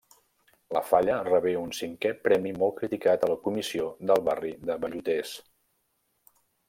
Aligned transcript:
La 0.75 0.81
falla 0.85 1.17
rebé 1.27 1.51
un 1.59 1.75
cinqué 1.79 2.13
premi 2.27 2.53
molt 2.63 2.75
criticat 2.79 3.27
a 3.27 3.29
la 3.33 3.37
comissió 3.45 3.93
del 4.13 4.25
barri 4.31 4.55
de 4.71 4.79
Velluters. 4.87 5.35